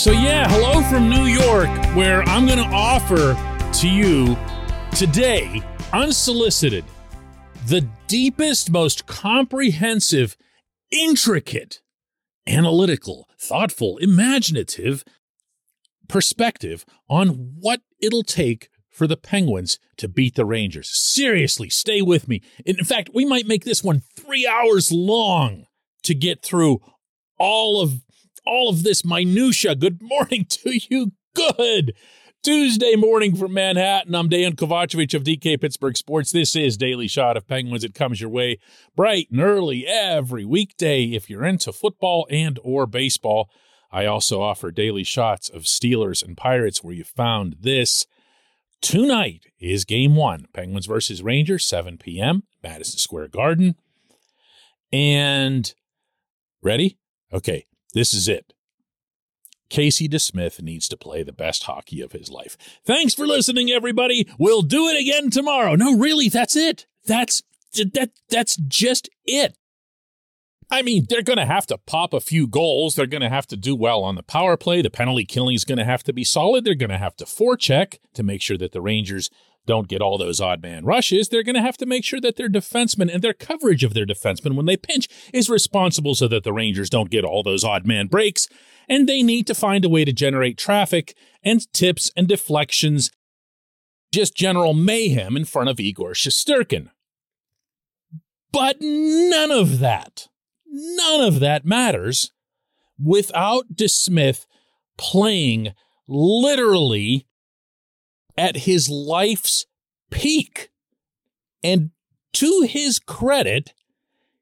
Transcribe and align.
So, 0.00 0.12
yeah, 0.12 0.48
hello 0.48 0.80
from 0.84 1.10
New 1.10 1.26
York, 1.26 1.68
where 1.94 2.22
I'm 2.22 2.46
going 2.46 2.56
to 2.56 2.74
offer 2.74 3.36
to 3.80 3.86
you 3.86 4.34
today, 4.96 5.60
unsolicited, 5.92 6.86
the 7.66 7.86
deepest, 8.06 8.70
most 8.70 9.04
comprehensive, 9.04 10.38
intricate, 10.90 11.82
analytical, 12.46 13.28
thoughtful, 13.38 13.98
imaginative 13.98 15.04
perspective 16.08 16.86
on 17.10 17.52
what 17.60 17.82
it'll 18.00 18.22
take 18.22 18.70
for 18.88 19.06
the 19.06 19.18
Penguins 19.18 19.78
to 19.98 20.08
beat 20.08 20.34
the 20.34 20.46
Rangers. 20.46 20.88
Seriously, 20.90 21.68
stay 21.68 22.00
with 22.00 22.26
me. 22.26 22.40
In 22.64 22.84
fact, 22.86 23.10
we 23.12 23.26
might 23.26 23.46
make 23.46 23.64
this 23.64 23.84
one 23.84 24.00
three 24.16 24.46
hours 24.46 24.90
long 24.90 25.66
to 26.04 26.14
get 26.14 26.42
through 26.42 26.80
all 27.38 27.82
of 27.82 28.00
all 28.46 28.68
of 28.68 28.82
this 28.82 29.04
minutia. 29.04 29.74
Good 29.74 30.00
morning 30.02 30.46
to 30.48 30.78
you. 30.88 31.12
Good 31.34 31.94
Tuesday 32.42 32.96
morning 32.96 33.36
from 33.36 33.52
Manhattan. 33.52 34.14
I'm 34.14 34.28
Dan 34.28 34.56
Kovacevic 34.56 35.14
of 35.14 35.24
DK 35.24 35.60
Pittsburgh 35.60 35.96
Sports. 35.96 36.32
This 36.32 36.56
is 36.56 36.76
Daily 36.76 37.06
Shot 37.06 37.36
of 37.36 37.46
Penguins. 37.46 37.84
It 37.84 37.94
comes 37.94 38.20
your 38.20 38.30
way 38.30 38.58
bright 38.96 39.28
and 39.30 39.40
early 39.40 39.86
every 39.86 40.44
weekday 40.44 41.04
if 41.04 41.28
you're 41.28 41.44
into 41.44 41.72
football 41.72 42.26
and 42.30 42.58
or 42.62 42.86
baseball. 42.86 43.50
I 43.92 44.06
also 44.06 44.40
offer 44.40 44.70
daily 44.70 45.04
shots 45.04 45.48
of 45.48 45.62
Steelers 45.62 46.24
and 46.24 46.36
Pirates 46.36 46.82
where 46.82 46.94
you 46.94 47.04
found 47.04 47.56
this. 47.60 48.06
Tonight 48.80 49.46
is 49.58 49.84
game 49.84 50.16
one 50.16 50.46
Penguins 50.54 50.86
versus 50.86 51.22
Rangers, 51.22 51.66
7 51.66 51.98
p.m., 51.98 52.44
Madison 52.62 52.98
Square 52.98 53.28
Garden. 53.28 53.74
And 54.92 55.72
ready? 56.62 56.98
Okay, 57.32 57.66
this 57.92 58.14
is 58.14 58.28
it. 58.28 58.52
Casey 59.68 60.08
DeSmith 60.08 60.60
needs 60.60 60.88
to 60.88 60.96
play 60.96 61.22
the 61.22 61.32
best 61.32 61.62
hockey 61.62 62.00
of 62.00 62.12
his 62.12 62.28
life. 62.28 62.56
Thanks 62.84 63.14
for 63.14 63.26
listening, 63.26 63.70
everybody. 63.70 64.28
We'll 64.38 64.62
do 64.62 64.88
it 64.88 65.00
again 65.00 65.30
tomorrow. 65.30 65.76
No, 65.76 65.96
really, 65.96 66.28
that's 66.28 66.56
it. 66.56 66.86
That's 67.06 67.42
that 67.74 68.10
that's 68.28 68.56
just 68.56 69.08
it. 69.24 69.56
I 70.72 70.82
mean, 70.82 71.06
they're 71.08 71.22
going 71.22 71.38
to 71.38 71.46
have 71.46 71.66
to 71.66 71.78
pop 71.78 72.12
a 72.12 72.20
few 72.20 72.46
goals. 72.46 72.94
They're 72.94 73.06
going 73.06 73.22
to 73.22 73.28
have 73.28 73.46
to 73.48 73.56
do 73.56 73.74
well 73.74 74.04
on 74.04 74.14
the 74.14 74.22
power 74.22 74.56
play. 74.56 74.82
The 74.82 74.90
penalty 74.90 75.24
killing 75.24 75.56
is 75.56 75.64
going 75.64 75.78
to 75.78 75.84
have 75.84 76.04
to 76.04 76.12
be 76.12 76.22
solid. 76.22 76.64
They're 76.64 76.76
going 76.76 76.90
to 76.90 76.98
have 76.98 77.16
to 77.16 77.24
forecheck 77.24 77.98
to 78.14 78.22
make 78.22 78.40
sure 78.40 78.56
that 78.58 78.70
the 78.70 78.80
Rangers 78.80 79.30
don't 79.66 79.88
get 79.88 80.00
all 80.00 80.18
those 80.18 80.40
odd 80.40 80.62
man 80.62 80.84
rushes. 80.84 81.28
They're 81.28 81.42
going 81.42 81.54
to 81.54 81.62
have 81.62 81.76
to 81.78 81.86
make 81.86 82.04
sure 82.04 82.20
that 82.20 82.36
their 82.36 82.48
defensemen 82.48 83.12
and 83.12 83.22
their 83.22 83.34
coverage 83.34 83.84
of 83.84 83.94
their 83.94 84.06
defensemen 84.06 84.56
when 84.56 84.66
they 84.66 84.76
pinch 84.76 85.08
is 85.32 85.50
responsible 85.50 86.14
so 86.14 86.26
that 86.28 86.44
the 86.44 86.52
Rangers 86.52 86.90
don't 86.90 87.10
get 87.10 87.24
all 87.24 87.42
those 87.42 87.64
odd 87.64 87.86
man 87.86 88.06
breaks. 88.06 88.48
And 88.88 89.08
they 89.08 89.22
need 89.22 89.46
to 89.46 89.54
find 89.54 89.84
a 89.84 89.88
way 89.88 90.04
to 90.04 90.12
generate 90.12 90.58
traffic 90.58 91.16
and 91.44 91.72
tips 91.72 92.10
and 92.16 92.26
deflections, 92.26 93.10
just 94.12 94.34
general 94.34 94.74
mayhem 94.74 95.36
in 95.36 95.44
front 95.44 95.68
of 95.68 95.78
Igor 95.78 96.12
Shesterkin. 96.12 96.88
But 98.52 98.78
none 98.80 99.52
of 99.52 99.78
that 99.78 100.26
None 100.70 101.20
of 101.20 101.40
that 101.40 101.64
matters 101.64 102.30
without 102.96 103.74
DeSmith 103.74 104.46
playing 104.96 105.74
literally 106.06 107.26
at 108.36 108.58
his 108.58 108.88
life's 108.88 109.66
peak. 110.10 110.70
And 111.62 111.90
to 112.34 112.66
his 112.68 112.98
credit, 112.98 113.74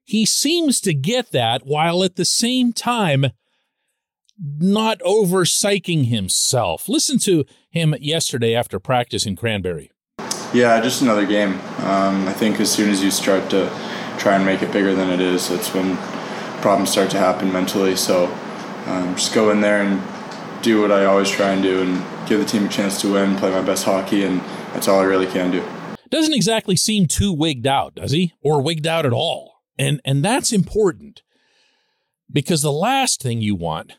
he 0.03 0.25
seems 0.25 0.81
to 0.81 0.93
get 0.93 1.31
that 1.31 1.65
while 1.65 2.03
at 2.03 2.15
the 2.15 2.25
same 2.25 2.73
time 2.73 3.27
not 4.57 5.01
over 5.01 5.43
psyching 5.43 6.07
himself. 6.07 6.87
Listen 6.87 7.19
to 7.19 7.45
him 7.69 7.93
yesterday 7.99 8.55
after 8.55 8.79
practice 8.79 9.25
in 9.25 9.35
Cranberry. 9.35 9.91
Yeah, 10.53 10.79
just 10.81 11.01
another 11.01 11.25
game. 11.25 11.53
Um, 11.79 12.27
I 12.27 12.33
think 12.33 12.59
as 12.59 12.71
soon 12.71 12.89
as 12.89 13.03
you 13.03 13.11
start 13.11 13.49
to 13.51 13.69
try 14.17 14.35
and 14.35 14.45
make 14.45 14.61
it 14.61 14.71
bigger 14.71 14.95
than 14.95 15.09
it 15.09 15.19
is, 15.19 15.49
that's 15.49 15.73
when 15.73 15.97
problems 16.61 16.89
start 16.89 17.09
to 17.11 17.17
happen 17.17 17.51
mentally. 17.51 17.95
So 17.95 18.25
um, 18.87 19.15
just 19.15 19.33
go 19.33 19.51
in 19.51 19.61
there 19.61 19.81
and 19.81 20.01
do 20.63 20.81
what 20.81 20.91
I 20.91 21.05
always 21.05 21.29
try 21.29 21.51
and 21.51 21.61
do 21.61 21.81
and 21.83 22.18
give 22.29 22.39
the 22.39 22.45
team 22.45 22.65
a 22.65 22.69
chance 22.69 23.01
to 23.01 23.11
win, 23.11 23.35
play 23.35 23.49
my 23.49 23.61
best 23.61 23.83
hockey, 23.83 24.23
and 24.23 24.39
that's 24.73 24.87
all 24.87 24.99
I 24.99 25.03
really 25.03 25.25
can 25.25 25.51
do. 25.51 25.63
Doesn't 26.09 26.33
exactly 26.33 26.75
seem 26.75 27.07
too 27.07 27.33
wigged 27.33 27.67
out, 27.67 27.95
does 27.95 28.11
he? 28.11 28.33
Or 28.41 28.61
wigged 28.61 28.87
out 28.87 29.05
at 29.05 29.13
all. 29.13 29.55
And 29.77 29.99
and 30.05 30.23
that's 30.23 30.51
important 30.53 31.23
because 32.31 32.61
the 32.61 32.71
last 32.71 33.21
thing 33.21 33.41
you 33.41 33.55
want 33.55 33.93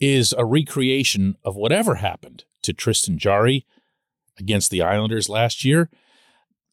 is 0.00 0.34
a 0.36 0.44
recreation 0.44 1.36
of 1.44 1.56
whatever 1.56 1.96
happened 1.96 2.44
to 2.62 2.72
Tristan 2.72 3.18
Jarry 3.18 3.66
against 4.38 4.70
the 4.70 4.82
Islanders 4.82 5.28
last 5.28 5.64
year. 5.64 5.90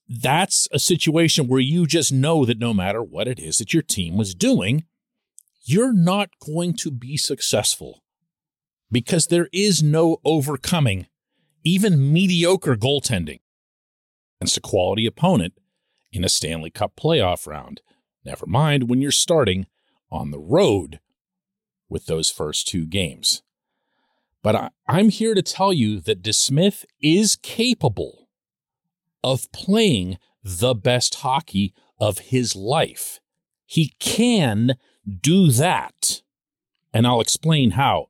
That's 0.08 0.68
a 0.72 0.80
situation 0.80 1.48
where 1.48 1.60
you 1.60 1.88
just 1.88 2.12
know 2.12 2.46
that 2.46 2.60
no 2.60 2.74
matter 2.74 3.02
what 3.04 3.28
it 3.28 3.40
is 3.40 3.58
that 3.58 3.74
your 3.74 3.84
team 3.84 4.18
was 4.18 4.36
doing, 4.36 4.86
you're 5.64 5.94
not 5.94 6.30
going 6.46 6.74
to 6.76 6.92
be 6.92 7.18
successful 7.18 8.04
because 8.92 9.28
there 9.28 9.50
is 9.52 9.82
no 9.84 10.18
overcoming 10.24 11.08
even 11.64 12.14
mediocre 12.14 12.76
goaltending 12.76 13.40
against 14.40 14.58
a 14.58 14.62
quality 14.62 15.06
opponent 15.06 15.54
in 16.12 16.24
a 16.24 16.30
Stanley 16.30 16.70
Cup 16.70 16.96
playoff 16.96 17.48
round. 17.48 17.82
Never 18.24 18.46
mind 18.46 18.90
when 18.90 19.02
you're 19.02 19.12
starting 19.12 19.66
on 20.12 20.32
the 20.32 20.40
road 20.40 21.00
with 21.90 22.06
those 22.06 22.30
first 22.30 22.68
two 22.68 22.86
games. 22.86 23.42
But 24.42 24.56
I, 24.88 25.00
am 25.00 25.10
here 25.10 25.34
to 25.34 25.42
tell 25.42 25.74
you 25.74 26.00
that 26.02 26.22
DeSmith 26.22 26.86
is 27.02 27.36
capable 27.36 28.30
of 29.24 29.52
playing 29.52 30.20
the 30.44 30.76
best 30.76 31.16
hockey 31.16 31.74
of 32.00 32.20
his 32.20 32.56
life. 32.56 33.20
He 33.66 33.96
can 34.00 34.76
do 35.22 35.52
that. 35.52 36.22
And 36.94 37.08
I'll 37.08 37.22
explain 37.22 37.72
how. 37.72 38.10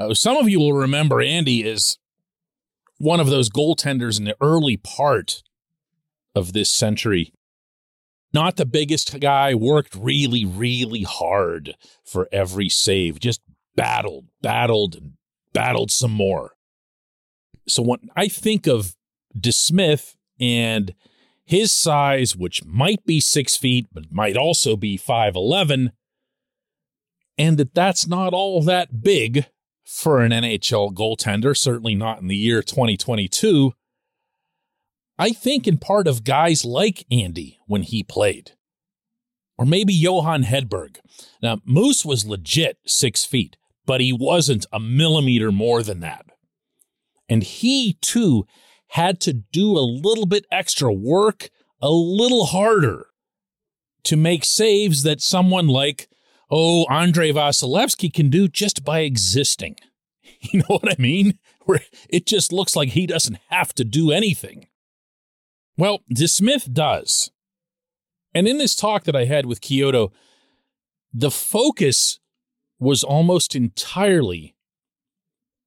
Uh, 0.00 0.14
some 0.14 0.36
of 0.36 0.48
you 0.48 0.58
will 0.58 0.72
remember 0.72 1.20
Andy 1.20 1.62
is 1.62 1.98
one 2.98 3.20
of 3.20 3.28
those 3.28 3.50
goaltenders 3.50 4.18
in 4.18 4.24
the 4.24 4.36
early 4.40 4.76
part 4.76 5.42
of 6.34 6.52
this 6.52 6.70
century 6.70 7.32
not 8.32 8.56
the 8.56 8.66
biggest 8.66 9.18
guy, 9.20 9.54
worked 9.54 9.94
really, 9.94 10.44
really 10.44 11.02
hard 11.02 11.74
for 12.04 12.28
every 12.32 12.68
save, 12.68 13.18
just 13.18 13.40
battled, 13.74 14.26
battled, 14.40 14.94
and 14.94 15.12
battled 15.52 15.90
some 15.90 16.12
more. 16.12 16.52
So 17.66 17.82
when 17.82 18.08
I 18.16 18.28
think 18.28 18.66
of 18.66 18.94
DeSmith 19.38 20.16
and 20.38 20.94
his 21.44 21.72
size, 21.72 22.36
which 22.36 22.64
might 22.64 23.04
be 23.04 23.20
six 23.20 23.56
feet, 23.56 23.86
but 23.92 24.12
might 24.12 24.36
also 24.36 24.76
be 24.76 24.96
5'11, 24.96 25.90
and 27.36 27.58
that 27.58 27.74
that's 27.74 28.06
not 28.06 28.32
all 28.32 28.62
that 28.62 29.02
big 29.02 29.46
for 29.90 30.20
an 30.20 30.30
NHL 30.30 30.94
goaltender, 30.94 31.56
certainly 31.56 31.96
not 31.96 32.20
in 32.20 32.28
the 32.28 32.36
year 32.36 32.62
2022. 32.62 33.72
I 35.18 35.32
think 35.32 35.66
in 35.66 35.78
part 35.78 36.06
of 36.06 36.24
guys 36.24 36.64
like 36.64 37.04
Andy 37.10 37.58
when 37.66 37.82
he 37.82 38.02
played, 38.02 38.52
or 39.58 39.66
maybe 39.66 39.92
Johan 39.92 40.44
Hedberg. 40.44 40.96
Now, 41.42 41.58
Moose 41.64 42.04
was 42.04 42.24
legit 42.24 42.78
six 42.86 43.24
feet, 43.24 43.56
but 43.84 44.00
he 44.00 44.12
wasn't 44.12 44.64
a 44.72 44.80
millimeter 44.80 45.50
more 45.50 45.82
than 45.82 46.00
that. 46.00 46.24
And 47.28 47.42
he 47.42 47.98
too 48.00 48.46
had 48.88 49.20
to 49.20 49.32
do 49.32 49.76
a 49.76 49.80
little 49.80 50.26
bit 50.26 50.46
extra 50.50 50.92
work, 50.92 51.50
a 51.82 51.90
little 51.90 52.46
harder 52.46 53.06
to 54.04 54.16
make 54.16 54.44
saves 54.44 55.02
that 55.02 55.20
someone 55.20 55.66
like, 55.66 56.08
oh, 56.50 56.86
Andrei 56.90 57.32
Vasilevskiy 57.32 58.12
can 58.12 58.30
do 58.30 58.48
just 58.48 58.84
by 58.84 59.00
existing. 59.00 59.76
You 60.42 60.60
know 60.60 60.78
what 60.78 60.90
I 60.90 60.96
mean? 60.98 61.38
Where 61.66 61.82
it 62.08 62.24
just 62.24 62.50
looks 62.50 62.74
like 62.74 62.90
he 62.90 63.06
doesn't 63.06 63.36
have 63.50 63.74
to 63.74 63.84
do 63.84 64.10
anything. 64.10 64.68
Well, 65.76 66.00
DeSmith 66.10 66.72
does. 66.72 67.30
And 68.34 68.48
in 68.48 68.56
this 68.56 68.74
talk 68.74 69.04
that 69.04 69.14
I 69.14 69.26
had 69.26 69.44
with 69.44 69.60
Chiodo, 69.60 70.12
the 71.12 71.30
focus 71.30 72.20
was 72.78 73.04
almost 73.04 73.54
entirely 73.54 74.56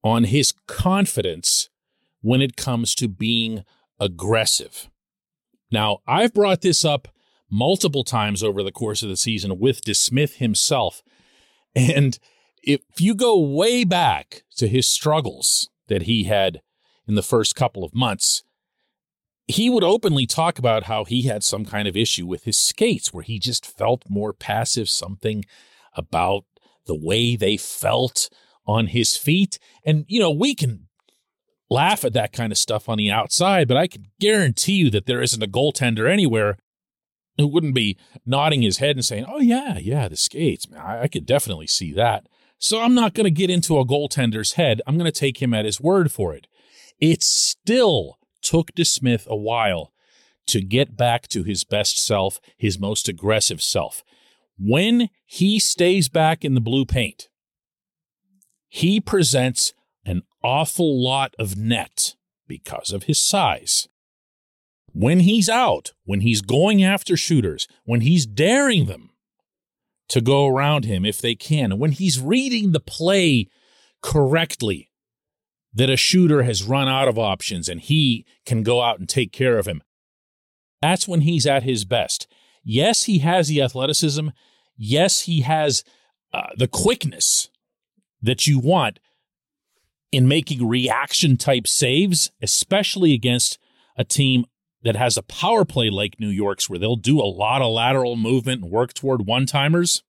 on 0.02 0.24
his 0.24 0.52
confidence 0.66 1.68
when 2.20 2.42
it 2.42 2.56
comes 2.56 2.94
to 2.96 3.06
being 3.06 3.64
aggressive. 4.00 4.90
Now, 5.70 5.98
I've 6.06 6.34
brought 6.34 6.62
this 6.62 6.84
up 6.84 7.08
multiple 7.50 8.04
times 8.04 8.42
over 8.42 8.62
the 8.62 8.72
course 8.72 9.02
of 9.02 9.08
the 9.08 9.16
season 9.16 9.58
with 9.58 9.82
DeSmith 9.82 10.36
himself. 10.36 11.02
And 11.74 12.18
if 12.62 12.80
you 12.98 13.14
go 13.14 13.38
way 13.38 13.84
back 13.84 14.42
to 14.56 14.68
his 14.68 14.88
struggles 14.88 15.68
that 15.88 16.02
he 16.02 16.24
had 16.24 16.60
in 17.06 17.14
the 17.14 17.22
first 17.22 17.54
couple 17.54 17.84
of 17.84 17.94
months, 17.94 18.42
he 19.46 19.68
would 19.68 19.84
openly 19.84 20.26
talk 20.26 20.58
about 20.58 20.84
how 20.84 21.04
he 21.04 21.22
had 21.22 21.44
some 21.44 21.64
kind 21.64 21.86
of 21.86 21.96
issue 21.96 22.26
with 22.26 22.44
his 22.44 22.58
skates 22.58 23.12
where 23.12 23.22
he 23.22 23.38
just 23.38 23.66
felt 23.66 24.04
more 24.08 24.32
passive, 24.32 24.88
something 24.88 25.44
about 25.94 26.44
the 26.86 26.94
way 26.94 27.36
they 27.36 27.56
felt 27.56 28.30
on 28.66 28.88
his 28.88 29.16
feet. 29.16 29.58
And, 29.84 30.06
you 30.08 30.18
know, 30.18 30.30
we 30.30 30.54
can 30.54 30.88
laugh 31.68 32.04
at 32.04 32.14
that 32.14 32.32
kind 32.32 32.52
of 32.52 32.58
stuff 32.58 32.88
on 32.88 32.98
the 32.98 33.10
outside, 33.10 33.68
but 33.68 33.76
I 33.76 33.86
can 33.86 34.06
guarantee 34.20 34.74
you 34.74 34.90
that 34.90 35.06
there 35.06 35.22
isn't 35.22 35.42
a 35.42 35.48
goaltender 35.48 36.10
anywhere 36.10 36.56
who 37.36 37.46
wouldn't 37.46 37.74
be 37.74 37.96
nodding 38.24 38.62
his 38.62 38.78
head 38.78 38.96
and 38.96 39.04
saying, 39.04 39.26
Oh, 39.28 39.40
yeah, 39.40 39.78
yeah, 39.78 40.08
the 40.08 40.16
skates, 40.16 40.68
man, 40.68 40.80
I, 40.80 41.02
I 41.02 41.08
could 41.08 41.26
definitely 41.26 41.66
see 41.66 41.92
that. 41.92 42.28
So 42.58 42.80
I'm 42.80 42.94
not 42.94 43.14
going 43.14 43.24
to 43.24 43.30
get 43.30 43.50
into 43.50 43.78
a 43.78 43.84
goaltender's 43.84 44.52
head. 44.52 44.80
I'm 44.86 44.96
going 44.96 45.10
to 45.10 45.18
take 45.18 45.42
him 45.42 45.52
at 45.52 45.64
his 45.64 45.80
word 45.80 46.10
for 46.10 46.34
it. 46.34 46.46
It 47.00 47.22
still 47.22 48.18
took 48.40 48.72
DeSmith 48.72 49.26
a 49.26 49.36
while 49.36 49.92
to 50.46 50.60
get 50.60 50.96
back 50.96 51.28
to 51.28 51.42
his 51.42 51.64
best 51.64 51.98
self, 51.98 52.40
his 52.56 52.78
most 52.78 53.08
aggressive 53.08 53.60
self. 53.62 54.02
When 54.58 55.08
he 55.26 55.58
stays 55.58 56.08
back 56.08 56.44
in 56.44 56.54
the 56.54 56.60
blue 56.60 56.84
paint, 56.84 57.28
he 58.68 59.00
presents 59.00 59.72
an 60.04 60.22
awful 60.42 61.02
lot 61.02 61.34
of 61.38 61.56
net 61.56 62.14
because 62.46 62.92
of 62.92 63.04
his 63.04 63.20
size. 63.20 63.88
When 64.94 65.20
he's 65.20 65.48
out, 65.48 65.92
when 66.04 66.20
he's 66.20 66.40
going 66.40 66.82
after 66.84 67.16
shooters, 67.16 67.66
when 67.84 68.00
he's 68.00 68.26
daring 68.26 68.86
them 68.86 69.10
to 70.08 70.20
go 70.20 70.46
around 70.46 70.84
him 70.84 71.04
if 71.04 71.20
they 71.20 71.34
can, 71.34 71.78
when 71.78 71.90
he's 71.90 72.20
reading 72.20 72.70
the 72.70 72.80
play 72.80 73.48
correctly, 74.02 74.90
that 75.72 75.90
a 75.90 75.96
shooter 75.96 76.44
has 76.44 76.62
run 76.62 76.86
out 76.86 77.08
of 77.08 77.18
options 77.18 77.68
and 77.68 77.80
he 77.80 78.24
can 78.46 78.62
go 78.62 78.80
out 78.80 79.00
and 79.00 79.08
take 79.08 79.32
care 79.32 79.58
of 79.58 79.66
him. 79.66 79.82
That's 80.80 81.08
when 81.08 81.22
he's 81.22 81.44
at 81.44 81.64
his 81.64 81.84
best. 81.84 82.28
Yes, 82.62 83.04
he 83.04 83.18
has 83.18 83.48
the 83.48 83.60
athleticism. 83.62 84.28
Yes, 84.76 85.22
he 85.22 85.40
has 85.40 85.82
uh, 86.32 86.50
the 86.56 86.68
quickness 86.68 87.50
that 88.22 88.46
you 88.46 88.60
want 88.60 89.00
in 90.12 90.28
making 90.28 90.68
reaction 90.68 91.36
type 91.36 91.66
saves, 91.66 92.30
especially 92.40 93.12
against 93.12 93.58
a 93.96 94.04
team 94.04 94.46
that 94.84 94.96
has 94.96 95.16
a 95.16 95.22
power 95.22 95.64
play 95.64 95.90
like 95.90 96.20
New 96.20 96.28
York's, 96.28 96.68
where 96.68 96.78
they'll 96.78 96.96
do 96.96 97.18
a 97.18 97.24
lot 97.24 97.62
of 97.62 97.72
lateral 97.72 98.16
movement 98.16 98.62
and 98.62 98.70
work 98.70 98.92
toward 98.92 99.26
one 99.26 99.46
timers. 99.46 100.02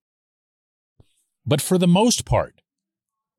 But 1.44 1.60
for 1.60 1.78
the 1.78 1.88
most 1.88 2.24
part, 2.24 2.60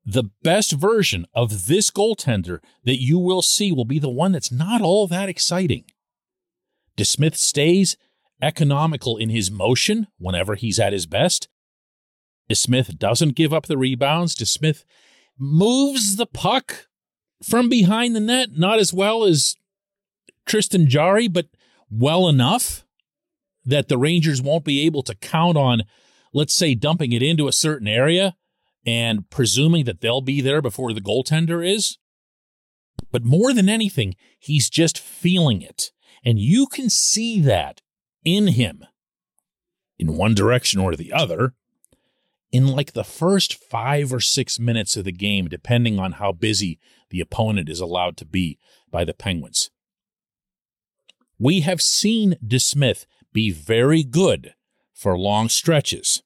the 0.04 0.30
best 0.42 0.72
version 0.72 1.26
of 1.34 1.66
this 1.66 1.90
goaltender 1.90 2.58
that 2.84 3.00
you 3.00 3.18
will 3.18 3.42
see 3.42 3.70
will 3.70 3.84
be 3.84 3.98
the 3.98 4.08
one 4.08 4.32
that's 4.32 4.50
not 4.50 4.80
all 4.80 5.06
that 5.06 5.28
exciting. 5.28 5.84
DeSmith 6.96 7.36
stays 7.36 7.96
economical 8.42 9.16
in 9.16 9.28
his 9.28 9.50
motion 9.50 10.08
whenever 10.18 10.54
he's 10.54 10.78
at 10.78 10.92
his 10.92 11.06
best. 11.06 11.48
DeSmith 12.50 12.98
doesn't 12.98 13.36
give 13.36 13.52
up 13.52 13.66
the 13.66 13.78
rebounds. 13.78 14.34
DeSmith 14.34 14.84
moves 15.38 16.16
the 16.16 16.26
puck 16.26 16.86
from 17.42 17.68
behind 17.68 18.16
the 18.16 18.20
net, 18.20 18.50
not 18.56 18.78
as 18.78 18.92
well 18.92 19.24
as 19.24 19.54
Tristan 20.48 20.88
Jarry, 20.88 21.28
but 21.28 21.46
well 21.90 22.28
enough 22.28 22.84
that 23.64 23.88
the 23.88 23.98
Rangers 23.98 24.42
won't 24.42 24.64
be 24.64 24.84
able 24.86 25.02
to 25.02 25.14
count 25.14 25.56
on, 25.56 25.82
let's 26.32 26.54
say, 26.54 26.74
dumping 26.74 27.12
it 27.12 27.22
into 27.22 27.48
a 27.48 27.52
certain 27.52 27.86
area 27.86 28.34
and 28.86 29.28
presuming 29.30 29.84
that 29.84 30.00
they'll 30.00 30.22
be 30.22 30.40
there 30.40 30.62
before 30.62 30.92
the 30.92 31.00
goaltender 31.00 31.66
is. 31.66 31.98
But 33.12 33.24
more 33.24 33.52
than 33.52 33.68
anything, 33.68 34.16
he's 34.38 34.70
just 34.70 34.98
feeling 34.98 35.62
it. 35.62 35.92
And 36.24 36.38
you 36.38 36.66
can 36.66 36.90
see 36.90 37.40
that 37.42 37.82
in 38.24 38.48
him 38.48 38.84
in 39.98 40.16
one 40.16 40.34
direction 40.34 40.80
or 40.80 40.96
the 40.96 41.12
other 41.12 41.54
in 42.50 42.66
like 42.66 42.92
the 42.92 43.04
first 43.04 43.54
five 43.54 44.12
or 44.12 44.20
six 44.20 44.58
minutes 44.58 44.96
of 44.96 45.04
the 45.04 45.12
game, 45.12 45.48
depending 45.48 45.98
on 45.98 46.12
how 46.12 46.32
busy 46.32 46.78
the 47.10 47.20
opponent 47.20 47.68
is 47.68 47.80
allowed 47.80 48.16
to 48.16 48.24
be 48.24 48.58
by 48.90 49.04
the 49.04 49.14
Penguins. 49.14 49.70
We 51.38 51.60
have 51.60 51.80
seen 51.80 52.36
DeSmith 52.44 53.06
be 53.32 53.50
very 53.50 54.02
good 54.02 54.54
for 54.92 55.16
long 55.16 55.48
stretches. 55.48 56.22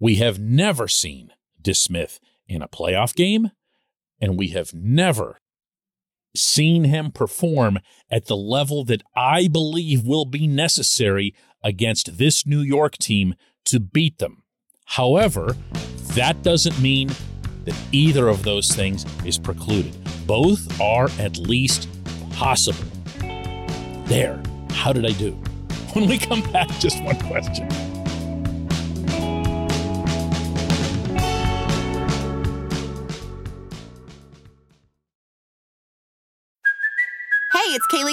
We 0.00 0.16
have 0.16 0.38
never 0.38 0.88
seen 0.88 1.32
DeSmith 1.62 2.18
in 2.48 2.62
a 2.62 2.68
playoff 2.68 3.14
game, 3.14 3.50
and 4.20 4.38
we 4.38 4.48
have 4.48 4.72
never 4.72 5.38
seen 6.34 6.84
him 6.84 7.12
perform 7.12 7.78
at 8.10 8.26
the 8.26 8.36
level 8.36 8.84
that 8.84 9.02
I 9.14 9.48
believe 9.48 10.04
will 10.04 10.24
be 10.24 10.46
necessary 10.46 11.34
against 11.62 12.18
this 12.18 12.46
New 12.46 12.60
York 12.60 12.96
team 12.96 13.34
to 13.66 13.80
beat 13.80 14.18
them. 14.18 14.42
However, 14.86 15.56
that 16.14 16.42
doesn't 16.42 16.80
mean 16.80 17.10
that 17.64 17.76
either 17.92 18.28
of 18.28 18.42
those 18.42 18.74
things 18.74 19.04
is 19.24 19.38
precluded. 19.38 19.96
Both 20.26 20.80
are 20.80 21.08
at 21.18 21.36
least 21.36 21.88
possible. 22.32 22.93
There. 24.06 24.42
How 24.70 24.92
did 24.92 25.06
I 25.06 25.12
do? 25.12 25.32
When 25.94 26.08
we 26.08 26.18
come 26.18 26.42
back, 26.50 26.68
just 26.80 27.02
one 27.04 27.18
question. 27.20 27.68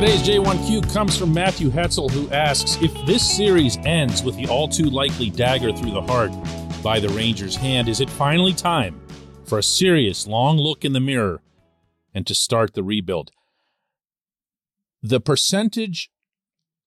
Today's 0.00 0.22
J1Q 0.22 0.94
comes 0.94 1.14
from 1.14 1.34
Matthew 1.34 1.68
Hetzel, 1.68 2.10
who 2.10 2.30
asks 2.30 2.78
If 2.80 2.94
this 3.04 3.36
series 3.36 3.76
ends 3.84 4.22
with 4.22 4.34
the 4.34 4.46
all 4.46 4.66
too 4.66 4.86
likely 4.86 5.28
dagger 5.28 5.74
through 5.74 5.90
the 5.90 6.00
heart 6.00 6.32
by 6.82 6.98
the 6.98 7.10
Rangers' 7.10 7.54
hand, 7.54 7.86
is 7.86 8.00
it 8.00 8.08
finally 8.08 8.54
time 8.54 8.98
for 9.44 9.58
a 9.58 9.62
serious, 9.62 10.26
long 10.26 10.56
look 10.56 10.86
in 10.86 10.94
the 10.94 11.00
mirror 11.00 11.42
and 12.14 12.26
to 12.26 12.34
start 12.34 12.72
the 12.72 12.82
rebuild? 12.82 13.32
The 15.02 15.20
percentage 15.20 16.10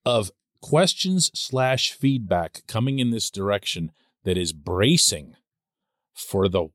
of 0.04 0.32
questions 0.60 1.30
slash 1.36 1.92
feedback 1.92 2.64
coming 2.66 2.98
in 2.98 3.12
this 3.12 3.30
direction 3.30 3.92
that 4.24 4.40
is 4.40 4.54
bracing 4.54 5.36
for 6.16 6.50
the 6.50 6.70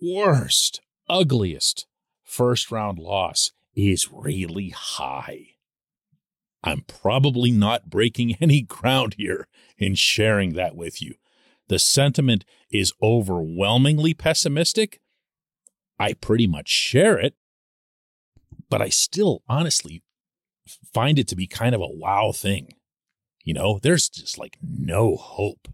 worst, 0.00 0.80
ugliest 1.08 1.86
first 2.22 2.70
round 2.70 3.00
loss 3.00 3.50
is 3.74 4.12
really 4.12 4.68
high. 4.68 5.51
I'm 6.64 6.82
probably 6.82 7.50
not 7.50 7.90
breaking 7.90 8.36
any 8.40 8.62
ground 8.62 9.14
here 9.18 9.48
in 9.78 9.94
sharing 9.94 10.54
that 10.54 10.76
with 10.76 11.02
you. 11.02 11.14
The 11.68 11.78
sentiment 11.78 12.44
is 12.70 12.92
overwhelmingly 13.02 14.14
pessimistic. 14.14 15.00
I 15.98 16.14
pretty 16.14 16.46
much 16.46 16.68
share 16.68 17.18
it, 17.18 17.34
but 18.68 18.82
I 18.82 18.88
still 18.88 19.42
honestly 19.48 20.02
find 20.92 21.18
it 21.18 21.28
to 21.28 21.36
be 21.36 21.46
kind 21.46 21.74
of 21.74 21.80
a 21.80 21.88
wow 21.88 22.32
thing. 22.32 22.74
You 23.44 23.54
know, 23.54 23.78
there's 23.82 24.08
just 24.08 24.38
like 24.38 24.56
no 24.62 25.16
hope 25.16 25.68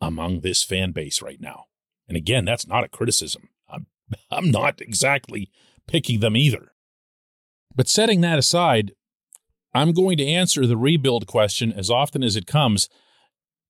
among 0.00 0.40
this 0.40 0.62
fan 0.62 0.92
base 0.92 1.20
right 1.22 1.40
now. 1.40 1.64
And 2.06 2.16
again, 2.16 2.44
that's 2.44 2.66
not 2.66 2.84
a 2.84 2.88
criticism. 2.88 3.48
I'm, 3.68 3.86
I'm 4.30 4.50
not 4.50 4.80
exactly 4.80 5.50
picking 5.86 6.20
them 6.20 6.36
either. 6.36 6.72
But 7.74 7.88
setting 7.88 8.20
that 8.22 8.38
aside, 8.38 8.92
I'm 9.78 9.92
going 9.92 10.16
to 10.16 10.26
answer 10.26 10.66
the 10.66 10.76
rebuild 10.76 11.28
question 11.28 11.72
as 11.72 11.88
often 11.88 12.24
as 12.24 12.34
it 12.34 12.46
comes 12.46 12.88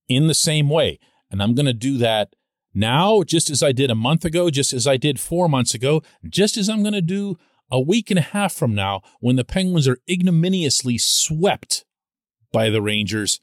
in 0.08 0.26
the 0.26 0.34
same 0.34 0.70
way. 0.70 0.98
And 1.30 1.42
I'm 1.42 1.54
going 1.54 1.66
to 1.66 1.74
do 1.74 1.98
that 1.98 2.34
now, 2.72 3.22
just 3.22 3.50
as 3.50 3.62
I 3.62 3.72
did 3.72 3.90
a 3.90 3.94
month 3.94 4.24
ago, 4.24 4.48
just 4.48 4.72
as 4.72 4.86
I 4.86 4.96
did 4.96 5.20
four 5.20 5.48
months 5.48 5.74
ago, 5.74 6.02
just 6.26 6.56
as 6.56 6.70
I'm 6.70 6.82
going 6.82 6.94
to 6.94 7.02
do 7.02 7.36
a 7.70 7.78
week 7.78 8.08
and 8.08 8.18
a 8.18 8.22
half 8.22 8.54
from 8.54 8.74
now 8.74 9.02
when 9.20 9.36
the 9.36 9.44
Penguins 9.44 9.86
are 9.86 9.98
ignominiously 10.08 10.96
swept 10.96 11.84
by 12.52 12.70
the 12.70 12.80
Rangers. 12.80 13.40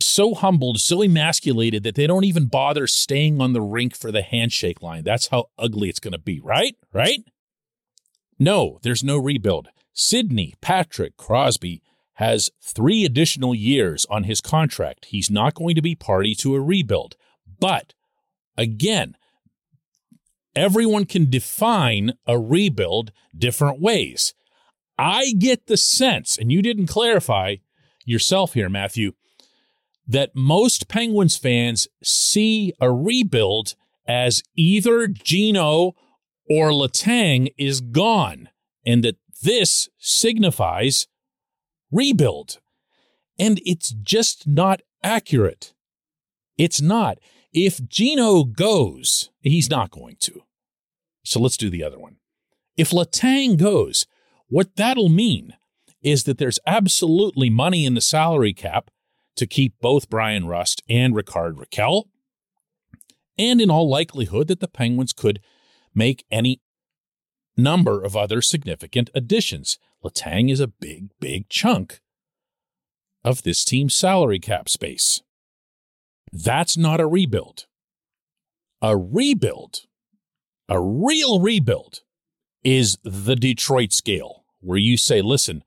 So 0.00 0.32
humbled, 0.34 0.80
so 0.80 1.02
emasculated 1.02 1.82
that 1.82 1.94
they 1.94 2.06
don't 2.06 2.24
even 2.24 2.46
bother 2.46 2.86
staying 2.86 3.38
on 3.38 3.52
the 3.52 3.60
rink 3.60 3.94
for 3.94 4.10
the 4.10 4.22
handshake 4.22 4.80
line. 4.80 5.04
That's 5.04 5.28
how 5.28 5.50
ugly 5.58 5.90
it's 5.90 6.00
going 6.00 6.12
to 6.12 6.18
be, 6.18 6.40
right? 6.40 6.74
Right? 6.90 7.20
No, 8.38 8.78
there's 8.82 9.04
no 9.04 9.18
rebuild. 9.18 9.68
Sidney 9.92 10.54
Patrick 10.60 11.16
Crosby 11.16 11.82
has 12.14 12.50
three 12.62 13.04
additional 13.04 13.54
years 13.54 14.06
on 14.10 14.24
his 14.24 14.40
contract. 14.40 15.06
He's 15.06 15.30
not 15.30 15.54
going 15.54 15.74
to 15.74 15.82
be 15.82 15.94
party 15.94 16.34
to 16.36 16.54
a 16.54 16.60
rebuild. 16.60 17.16
But 17.58 17.94
again, 18.56 19.16
everyone 20.54 21.06
can 21.06 21.30
define 21.30 22.12
a 22.26 22.38
rebuild 22.38 23.12
different 23.36 23.80
ways. 23.80 24.34
I 24.98 25.32
get 25.38 25.66
the 25.66 25.78
sense, 25.78 26.36
and 26.36 26.52
you 26.52 26.60
didn't 26.60 26.88
clarify 26.88 27.56
yourself 28.04 28.52
here, 28.52 28.68
Matthew, 28.68 29.12
that 30.06 30.34
most 30.34 30.88
Penguins 30.88 31.38
fans 31.38 31.88
see 32.04 32.74
a 32.80 32.92
rebuild 32.92 33.74
as 34.06 34.42
either 34.56 35.06
Gino 35.06 35.92
or 36.50 36.70
Letang 36.70 37.54
is 37.56 37.80
gone, 37.80 38.50
and 38.84 39.02
that 39.04 39.16
this 39.42 39.88
signifies 39.98 41.06
rebuild. 41.90 42.58
And 43.38 43.60
it's 43.64 43.90
just 43.90 44.46
not 44.46 44.82
accurate. 45.02 45.72
It's 46.58 46.80
not. 46.80 47.18
If 47.52 47.86
Gino 47.88 48.44
goes, 48.44 49.30
he's 49.40 49.70
not 49.70 49.90
going 49.90 50.16
to. 50.20 50.42
So 51.24 51.40
let's 51.40 51.56
do 51.56 51.70
the 51.70 51.82
other 51.82 51.98
one. 51.98 52.16
If 52.76 52.90
Letang 52.90 53.56
goes, 53.58 54.06
what 54.48 54.76
that'll 54.76 55.08
mean 55.08 55.54
is 56.02 56.24
that 56.24 56.38
there's 56.38 56.58
absolutely 56.66 57.50
money 57.50 57.84
in 57.84 57.94
the 57.94 58.00
salary 58.00 58.52
cap 58.52 58.90
to 59.36 59.46
keep 59.46 59.74
both 59.80 60.10
Bryan 60.10 60.46
Rust 60.46 60.82
and 60.88 61.14
Rickard 61.14 61.56
Rakell. 61.56 62.04
And 63.38 63.60
in 63.60 63.70
all 63.70 63.88
likelihood, 63.88 64.48
that 64.48 64.60
the 64.60 64.68
Penguins 64.68 65.12
could 65.12 65.40
make 65.94 66.24
any 66.30 66.60
number 67.62 68.02
of 68.02 68.16
other 68.16 68.42
significant 68.42 69.10
additions. 69.14 69.78
Letang 70.04 70.50
is 70.50 70.60
a 70.60 70.66
big, 70.66 71.10
big 71.20 71.48
chunk 71.48 72.00
of 73.24 73.42
this 73.42 73.64
team's 73.64 73.94
salary 73.94 74.38
cap 74.38 74.68
space. 74.68 75.22
That's 76.32 76.76
not 76.76 77.00
a 77.00 77.06
rebuild. 77.06 77.66
A 78.82 78.96
rebuild, 78.96 79.80
a 80.68 80.80
real 80.80 81.40
rebuild, 81.40 82.00
is 82.64 82.96
the 83.04 83.36
Detroit 83.36 83.92
scale, 83.92 84.44
where 84.60 84.78
you 84.78 84.96
say, 84.96 85.20
listen, 85.20 85.62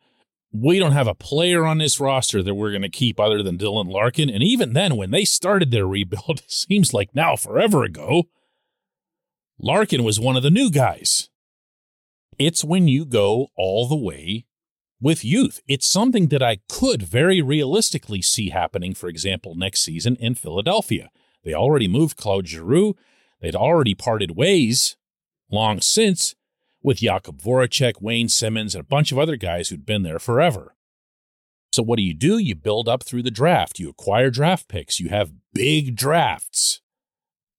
we 0.52 0.80
don't 0.80 0.92
have 0.94 1.08
a 1.08 1.16
player 1.16 1.66
on 1.66 1.80
this 1.80 2.00
roster 2.00 2.44
that 2.44 2.56
we're 2.56 2.72
going 2.72 2.84
to 2.84 2.90
keep 2.90 3.20
other 3.20 3.42
than 3.42 3.58
Dylan 3.58 3.92
Larkin. 3.92 4.30
And 4.30 4.44
even 4.44 4.74
then, 4.74 4.96
when 4.96 5.12
they 5.12 5.26
started 5.26 5.72
their 5.72 5.88
rebuild, 5.88 6.44
seems 6.48 6.94
like 6.94 7.14
now 7.14 7.36
forever 7.36 7.84
ago, 7.84 8.24
Larkin 9.60 10.04
was 10.04 10.20
one 10.20 10.36
of 10.36 10.44
the 10.44 10.52
new 10.52 10.70
guys. 10.70 11.30
It's 12.38 12.64
when 12.64 12.88
you 12.88 13.06
go 13.06 13.48
all 13.56 13.88
the 13.88 13.96
way 13.96 14.46
with 15.02 15.26
youth. 15.26 15.62
It's 15.68 15.90
something 15.90 16.28
that 16.28 16.42
I 16.42 16.60
could 16.70 17.04
very 17.04 17.42
realistically 17.42 18.22
see 18.22 18.50
happening, 18.50 18.94
for 18.94 19.10
example, 19.10 19.56
next 19.56 19.82
season 19.82 20.16
in 20.18 20.36
Philadelphia. 20.36 21.10
They 21.44 21.54
already 21.54 21.88
moved 21.88 22.18
Claude 22.18 22.48
Giroux. 22.48 22.96
They'd 23.42 23.56
already 23.56 23.96
parted 23.96 24.32
ways 24.38 24.96
long 25.52 25.82
since 25.82 26.36
with 26.82 27.00
Jakub 27.00 27.42
Voracek, 27.42 28.02
Wayne 28.02 28.30
Simmonds, 28.30 28.76
and 28.76 28.82
a 28.82 28.88
bunch 28.88 29.12
of 29.12 29.20
other 29.20 29.36
guys 29.36 29.70
who'd 29.70 29.86
been 29.86 30.04
there 30.04 30.20
forever. 30.20 30.76
So 31.74 31.82
what 31.82 31.98
do 31.98 32.04
you 32.04 32.14
do? 32.14 32.38
You 32.38 32.56
build 32.56 32.88
up 32.88 33.04
through 33.04 33.24
the 33.24 33.32
draft. 33.32 33.80
You 33.80 33.90
acquire 33.90 34.30
draft 34.30 34.68
picks. 34.68 35.00
You 35.00 35.10
have 35.10 35.34
big 35.54 35.96
drafts 35.96 36.83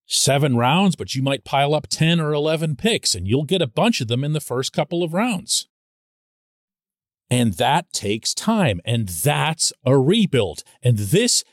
seven 0.06 0.56
rounds, 0.56 0.96
but 0.96 1.14
you 1.14 1.22
might 1.22 1.44
pile 1.44 1.74
up 1.74 1.86
10 1.88 2.20
or 2.20 2.32
11 2.32 2.76
picks, 2.76 3.14
and 3.14 3.26
you'll 3.26 3.44
get 3.44 3.62
a 3.62 3.66
bunch 3.66 4.00
of 4.00 4.08
them 4.08 4.24
in 4.24 4.32
the 4.32 4.40
first 4.40 4.72
couple 4.72 5.02
of 5.02 5.14
rounds. 5.14 5.68
And 7.30 7.54
that 7.54 7.92
takes 7.92 8.34
time, 8.34 8.80
and 8.84 9.08
that's 9.08 9.72
a 9.84 9.98
rebuild. 9.98 10.62
And 10.82 10.98
this 10.98 11.44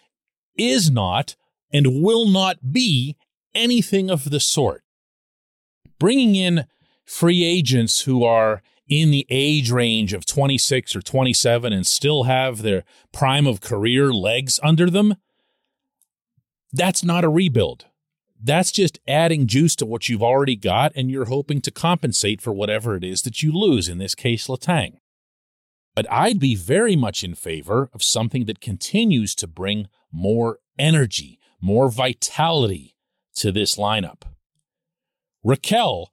is 0.57 0.91
not 0.91 1.35
and 1.71 2.03
will 2.03 2.27
not 2.27 2.71
be 2.71 3.15
anything 3.55 4.09
of 4.09 4.29
the 4.29 4.39
sort. 4.39 4.83
Bringing 5.97 6.35
in 6.35 6.65
free 7.05 7.43
agents 7.43 8.01
who 8.01 8.23
are 8.23 8.61
in 8.87 9.11
the 9.11 9.25
age 9.29 9.71
range 9.71 10.11
of 10.11 10.25
26 10.25 10.95
or 10.95 11.01
27 11.01 11.71
and 11.71 11.87
still 11.87 12.23
have 12.23 12.61
their 12.61 12.83
prime 13.13 13.47
of 13.47 13.61
career 13.61 14.11
legs 14.11 14.59
under 14.61 14.89
them, 14.89 15.15
that's 16.73 17.03
not 17.03 17.23
a 17.23 17.29
rebuild. 17.29 17.85
That's 18.43 18.71
just 18.71 18.99
adding 19.07 19.45
juice 19.45 19.75
to 19.77 19.85
what 19.85 20.09
you've 20.09 20.23
already 20.23 20.55
got, 20.55 20.91
and 20.95 21.11
you're 21.11 21.25
hoping 21.25 21.61
to 21.61 21.71
compensate 21.71 22.41
for 22.41 22.51
whatever 22.51 22.95
it 22.95 23.03
is 23.03 23.21
that 23.21 23.43
you 23.43 23.51
lose, 23.51 23.87
in 23.87 23.99
this 23.99 24.15
case, 24.15 24.47
Letang. 24.47 24.97
But 25.93 26.11
I'd 26.11 26.39
be 26.39 26.55
very 26.55 26.95
much 26.95 27.23
in 27.23 27.35
favor 27.35 27.89
of 27.93 28.01
something 28.01 28.45
that 28.45 28.61
continues 28.61 29.35
to 29.35 29.47
bring 29.47 29.87
more 30.11 30.59
energy, 30.79 31.39
more 31.61 31.89
vitality 31.89 32.95
to 33.35 33.51
this 33.51 33.75
lineup. 33.75 34.23
Rakell, 35.45 36.07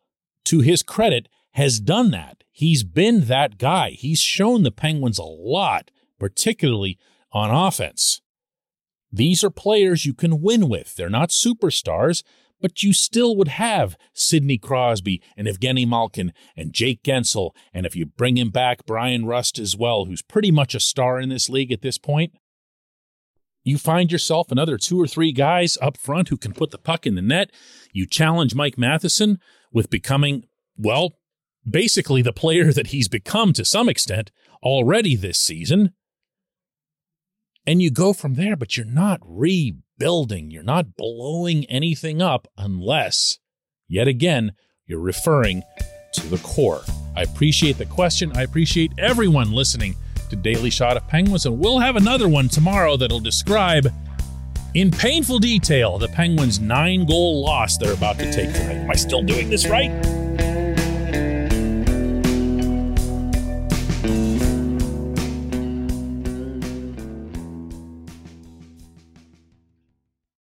to 0.44 0.61
his 0.61 0.82
credit, 0.82 1.28
has 1.52 1.80
done 1.80 2.11
that. 2.11 2.44
He's 2.50 2.85
been 2.85 3.26
that 3.26 3.56
guy. 3.56 3.90
He's 3.90 4.20
shown 4.20 4.64
the 4.64 4.70
Penguins 4.70 5.18
a 5.18 5.25
lot, 5.25 5.90
particularly 6.18 6.99
on 7.32 7.50
offense. 7.50 8.20
These 9.11 9.43
are 9.43 9.50
players 9.50 10.05
you 10.05 10.15
can 10.15 10.43
win 10.43 10.69
with. 10.69 10.97
They're 10.97 11.09
not 11.09 11.31
superstars, 11.31 12.23
but 12.61 12.83
you 12.83 12.93
still 12.93 13.37
would 13.37 13.49
have 13.49 13.97
Sidney 14.12 14.59
Crosby 14.59 15.23
and 15.37 15.47
Evgeny 15.47 15.87
Malkin 15.87 16.33
and 16.57 16.73
Jake 16.73 17.03
Guentzel. 17.03 17.53
And 17.73 17.87
if 17.87 17.95
you 17.97 18.07
bring 18.07 18.37
him 18.37 18.50
back, 18.50 18.85
Bryan 18.85 19.27
Rust 19.27 19.59
as 19.59 19.77
well, 19.77 20.05
who's 20.05 20.23
pretty 20.23 20.50
much 20.50 20.75
a 20.75 20.81
star 20.81 21.21
in 21.21 21.29
this 21.29 21.49
league 21.49 21.73
at 21.73 21.83
this 21.83 21.99
point, 21.99 22.33
you 23.65 23.79
find 23.79 24.11
yourself 24.11 24.50
another 24.50 24.79
two 24.79 25.00
or 25.00 25.07
three 25.07 25.33
guys 25.33 25.77
up 25.83 25.97
front 25.97 26.29
who 26.29 26.37
can 26.37 26.53
put 26.53 26.71
the 26.71 26.79
puck 26.79 27.07
in 27.07 27.15
the 27.15 27.23
net. 27.23 27.50
You 27.93 28.07
challenge 28.07 28.55
Mike 28.55 28.79
Matheson 28.79 29.38
with 29.73 29.91
becoming, 29.91 30.45
well, 30.77 31.19
basically 31.69 32.23
the 32.23 32.33
player 32.33 32.73
that 32.73 32.88
he's 32.88 33.09
become 33.09 33.53
to 33.55 33.65
some 33.65 33.88
extent 33.88 34.31
already 34.62 35.17
this 35.17 35.38
season. 35.38 35.93
And 37.68 37.82
you 37.82 37.90
go 37.90 38.14
from 38.14 38.32
there, 38.32 38.56
but 38.56 38.78
you're 38.78 38.87
not 38.87 39.20
rebuilding. 39.22 40.50
You're 40.50 40.62
not 40.62 40.96
blowing 40.96 41.66
anything 41.66 42.22
up 42.22 42.48
unless, 42.56 43.40
yet 43.87 44.08
again, 44.08 44.52
you're 44.87 44.98
referring 44.98 45.62
to 46.14 46.26
the 46.28 46.38
core. 46.38 46.80
I 47.14 47.25
appreciate 47.25 47.76
the 47.76 47.84
question. 47.84 48.34
I 48.34 48.44
appreciate 48.44 48.92
everyone 48.96 49.52
listening 49.52 49.96
to 50.30 50.37
Daily 50.37 50.70
Shot 50.70 50.96
of 50.96 51.06
Penguins, 51.08 51.44
and 51.44 51.58
we'll 51.58 51.78
have 51.78 51.96
another 51.96 52.26
one 52.26 52.48
tomorrow 52.48 52.96
that'll 52.96 53.20
describe 53.20 53.92
in 54.72 54.90
painful 54.90 55.38
detail 55.38 55.98
the 55.98 56.08
Penguins' 56.08 56.60
nine 56.60 57.04
goal 57.04 57.44
loss 57.44 57.76
they're 57.76 57.92
about 57.92 58.18
to 58.18 58.32
take 58.32 58.50
tonight. 58.50 58.76
Am 58.76 58.90
I 58.90 58.94
still 58.94 59.22
doing 59.22 59.50
this 59.50 59.68
right? 59.68 60.17